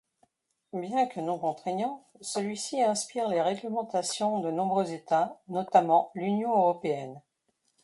Bien 0.73 1.05
que 1.05 1.19
non-contraignant, 1.19 2.07
celui-ci 2.21 2.81
inspire 2.81 3.27
les 3.29 3.39
réglementations 3.39 4.39
de 4.39 4.49
nombreux 4.49 4.91
Etats, 4.93 5.39
notamment 5.47 6.09
l'Union 6.15 6.49
Européenne. 6.57 7.21